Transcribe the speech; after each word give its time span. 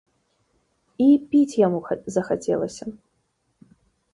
І 1.09 1.09
піць 1.29 1.59
яму 1.65 1.79
захацелася. 2.15 2.85